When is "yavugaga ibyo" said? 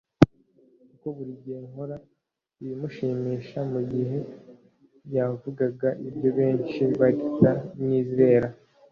5.15-6.29